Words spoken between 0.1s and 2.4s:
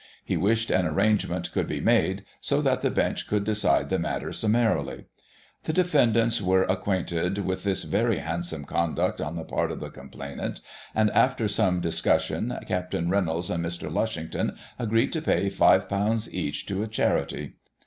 He wished an arrangement could be made,